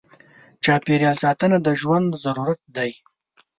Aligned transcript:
چاپېریال 0.63 1.17
ساتنه 1.23 1.57
د 1.65 1.67
ژوند 1.81 2.09
ضرورت 2.23 2.59
دی. 2.75 2.91